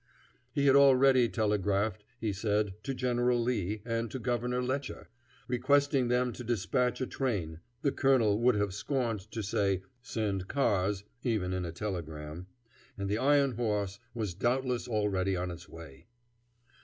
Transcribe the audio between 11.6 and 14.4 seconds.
a telegram), and the iron horse was